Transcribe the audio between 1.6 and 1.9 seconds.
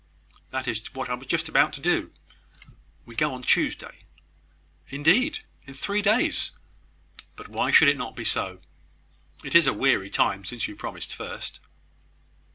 to